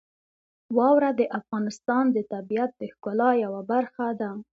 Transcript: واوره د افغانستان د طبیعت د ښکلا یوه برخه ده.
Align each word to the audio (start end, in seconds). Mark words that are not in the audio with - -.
واوره 0.77 1.09
د 1.19 1.21
افغانستان 1.39 2.03
د 2.15 2.17
طبیعت 2.33 2.71
د 2.77 2.83
ښکلا 2.93 3.29
یوه 3.43 3.61
برخه 3.71 4.07
ده. 4.19 4.29